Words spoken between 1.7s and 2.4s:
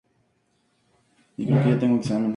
ha sido restaurado.